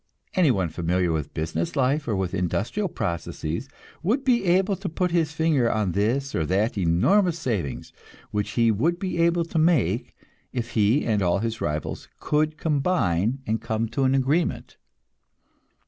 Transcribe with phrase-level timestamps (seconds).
[0.33, 3.69] Anyone familiar with business life or with industrial processes
[4.01, 7.85] would be able to put his finger on this or that enormous saving
[8.31, 10.15] which he would be able to make
[10.51, 14.75] if he and all his rivals could combine and come to an agreement.